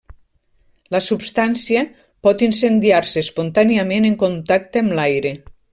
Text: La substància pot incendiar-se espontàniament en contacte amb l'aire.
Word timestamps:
La 0.95 1.01
substància 1.07 1.83
pot 2.27 2.43
incendiar-se 2.49 3.25
espontàniament 3.29 4.11
en 4.13 4.21
contacte 4.25 4.85
amb 4.85 5.01
l'aire. 5.01 5.41